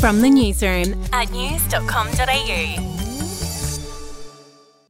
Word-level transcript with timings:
From 0.00 0.20
the 0.20 0.30
newsroom 0.30 1.02
at 1.12 1.32
news.com.au. 1.32 2.94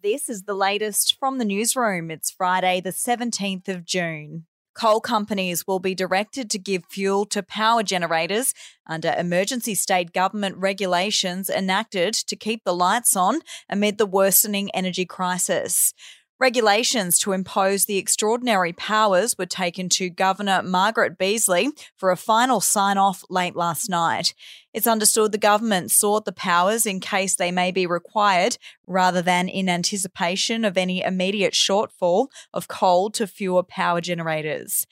This 0.03 0.29
is 0.29 0.43
the 0.43 0.53
latest 0.53 1.17
from 1.19 1.39
the 1.39 1.47
newsroom. 1.47 2.11
It's 2.11 2.31
Friday, 2.31 2.83
the 2.83 2.91
17th 2.91 3.69
of 3.69 3.87
June. 3.87 4.45
Coal 4.75 5.01
companies 5.01 5.67
will 5.67 5.79
be 5.79 5.95
directed 5.95 6.51
to 6.51 6.59
give 6.59 6.85
fuel 6.85 7.25
to 7.27 7.43
power 7.43 7.83
generators 7.83 8.53
under 8.87 9.15
emergency 9.17 9.75
state 9.75 10.13
government 10.13 10.59
regulations 10.59 11.49
enacted 11.49 12.13
to 12.13 12.37
keep 12.37 12.65
the 12.65 12.75
lights 12.75 13.17
on 13.17 13.41
amid 13.71 13.97
the 13.97 14.05
worsening 14.05 14.71
energy 14.75 15.07
crisis. 15.07 15.95
Regulations 16.41 17.19
to 17.19 17.33
impose 17.33 17.87
the 17.87 17.99
extraordinary 17.99 18.73
powers 18.73 19.37
were 19.37 19.45
taken 19.45 19.89
to 19.89 20.09
Governor 20.09 20.63
Margaret 20.63 21.19
Beazley 21.19 21.71
for 21.97 22.13
a 22.13 22.17
final 22.17 22.61
sign 22.61 22.97
off 22.97 23.25
late 23.29 23.57
last 23.57 23.91
night. 23.91 24.35
It's 24.73 24.87
understood 24.87 25.33
the 25.33 25.39
government 25.39 25.91
sought 25.91 26.27
the 26.27 26.33
powers 26.33 26.87
in 26.87 27.01
case 27.01 27.35
they 27.35 27.51
may 27.51 27.73
be 27.73 27.89
required 27.89 28.57
rather 28.87 29.21
than 29.21 29.49
in 29.49 29.69
anticipation 29.69 30.65
of 30.65 30.79
any 30.79 31.03
immediate 31.03 31.55
shortfall 31.55 32.29
of 32.55 32.69
coal 32.69 33.11
to 33.11 33.27
fewer 33.27 33.65
power 33.65 34.01
generators. 34.01 34.87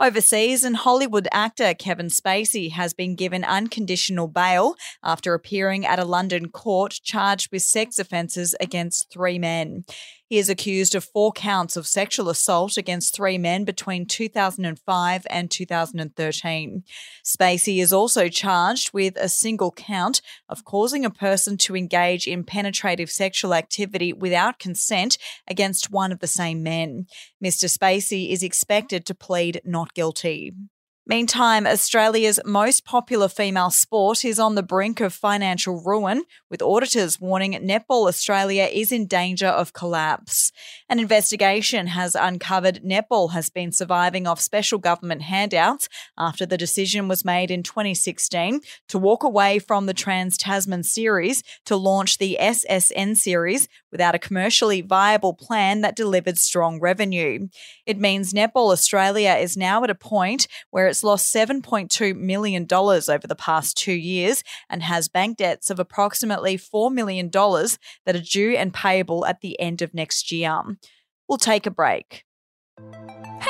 Overseas, 0.00 0.64
and 0.64 0.76
Hollywood 0.76 1.28
actor 1.30 1.72
Kevin 1.72 2.08
Spacey 2.08 2.72
has 2.72 2.92
been 2.92 3.14
given 3.14 3.44
unconditional 3.44 4.26
bail 4.26 4.74
after 5.04 5.34
appearing 5.34 5.86
at 5.86 6.00
a 6.00 6.04
London 6.04 6.48
court 6.48 6.98
charged 7.04 7.52
with 7.52 7.62
sex 7.62 8.00
offences 8.00 8.56
against 8.60 9.12
three 9.12 9.38
men. 9.38 9.84
He 10.34 10.40
is 10.40 10.48
accused 10.48 10.96
of 10.96 11.04
four 11.04 11.30
counts 11.30 11.76
of 11.76 11.86
sexual 11.86 12.28
assault 12.28 12.76
against 12.76 13.14
three 13.14 13.38
men 13.38 13.62
between 13.62 14.04
2005 14.04 15.26
and 15.30 15.48
2013. 15.48 16.82
Spacey 17.24 17.78
is 17.78 17.92
also 17.92 18.28
charged 18.28 18.92
with 18.92 19.16
a 19.16 19.28
single 19.28 19.70
count 19.70 20.20
of 20.48 20.64
causing 20.64 21.04
a 21.04 21.10
person 21.10 21.56
to 21.58 21.76
engage 21.76 22.26
in 22.26 22.42
penetrative 22.42 23.12
sexual 23.12 23.54
activity 23.54 24.12
without 24.12 24.58
consent 24.58 25.18
against 25.46 25.92
one 25.92 26.10
of 26.10 26.18
the 26.18 26.26
same 26.26 26.64
men. 26.64 27.06
Mr. 27.40 27.70
Spacey 27.70 28.32
is 28.32 28.42
expected 28.42 29.06
to 29.06 29.14
plead 29.14 29.60
not 29.64 29.94
guilty. 29.94 30.52
Meantime, 31.06 31.66
Australia's 31.66 32.40
most 32.46 32.86
popular 32.86 33.28
female 33.28 33.68
sport 33.68 34.24
is 34.24 34.38
on 34.38 34.54
the 34.54 34.62
brink 34.62 35.02
of 35.02 35.12
financial 35.12 35.82
ruin, 35.84 36.22
with 36.50 36.62
auditors 36.62 37.20
warning 37.20 37.52
Netball 37.52 38.08
Australia 38.08 38.70
is 38.72 38.90
in 38.90 39.06
danger 39.06 39.48
of 39.48 39.74
collapse. 39.74 40.50
An 40.88 40.98
investigation 40.98 41.88
has 41.88 42.14
uncovered 42.14 42.80
Netball 42.82 43.32
has 43.32 43.50
been 43.50 43.70
surviving 43.70 44.26
off 44.26 44.40
special 44.40 44.78
government 44.78 45.20
handouts 45.20 45.90
after 46.16 46.46
the 46.46 46.56
decision 46.56 47.06
was 47.06 47.22
made 47.22 47.50
in 47.50 47.62
2016 47.62 48.62
to 48.88 48.98
walk 48.98 49.24
away 49.24 49.58
from 49.58 49.84
the 49.84 49.92
Trans 49.92 50.38
Tasman 50.38 50.84
series 50.84 51.42
to 51.66 51.76
launch 51.76 52.16
the 52.16 52.38
SSN 52.40 53.18
series 53.18 53.68
without 53.92 54.14
a 54.14 54.18
commercially 54.18 54.80
viable 54.80 55.34
plan 55.34 55.82
that 55.82 55.96
delivered 55.96 56.38
strong 56.38 56.80
revenue. 56.80 57.46
It 57.84 57.98
means 57.98 58.32
Netball 58.32 58.72
Australia 58.72 59.34
is 59.34 59.54
now 59.54 59.84
at 59.84 59.90
a 59.90 59.94
point 59.94 60.48
where 60.70 60.93
it's 60.94 61.02
lost 61.02 61.34
$7.2 61.34 62.16
million 62.16 62.68
over 62.72 63.26
the 63.26 63.34
past 63.34 63.76
two 63.76 63.92
years 63.92 64.44
and 64.70 64.80
has 64.80 65.08
bank 65.08 65.38
debts 65.38 65.68
of 65.68 65.80
approximately 65.80 66.56
$4 66.56 66.92
million 66.92 67.30
that 67.32 68.14
are 68.14 68.20
due 68.20 68.50
and 68.52 68.72
payable 68.72 69.26
at 69.26 69.40
the 69.40 69.58
end 69.58 69.82
of 69.82 69.92
next 69.92 70.30
year. 70.30 70.62
We'll 71.28 71.38
take 71.38 71.66
a 71.66 71.72
break. 71.72 72.22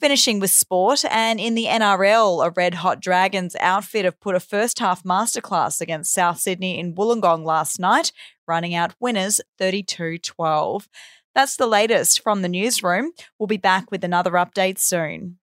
Finishing 0.00 0.40
with 0.40 0.50
sport, 0.50 1.04
and 1.10 1.38
in 1.38 1.54
the 1.54 1.66
NRL, 1.66 2.44
a 2.44 2.50
Red 2.50 2.74
Hot 2.74 3.00
Dragons 3.00 3.56
outfit 3.60 4.04
have 4.04 4.20
put 4.20 4.34
a 4.34 4.40
first 4.40 4.80
half 4.80 5.02
masterclass 5.04 5.80
against 5.80 6.12
South 6.12 6.38
Sydney 6.38 6.78
in 6.78 6.94
Wollongong 6.94 7.44
last 7.44 7.78
night, 7.78 8.12
running 8.46 8.74
out 8.74 8.94
winners 9.00 9.40
32 9.58 10.18
12. 10.18 10.88
That's 11.34 11.56
the 11.56 11.66
latest 11.66 12.22
from 12.22 12.42
the 12.42 12.48
newsroom. 12.48 13.12
We'll 13.38 13.46
be 13.46 13.56
back 13.56 13.90
with 13.90 14.04
another 14.04 14.32
update 14.32 14.78
soon. 14.78 15.38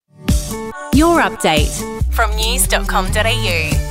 Your 0.93 1.21
update 1.21 2.13
from 2.13 2.35
news.com.au. 2.35 3.90